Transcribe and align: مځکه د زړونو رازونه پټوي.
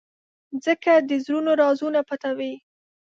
مځکه 0.53 0.93
د 1.09 1.11
زړونو 1.23 1.51
رازونه 1.61 1.99
پټوي. 2.09 2.53